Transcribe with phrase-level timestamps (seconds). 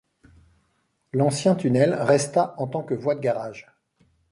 [1.13, 3.67] L'ancien tunnel resta en tant que voie de garage.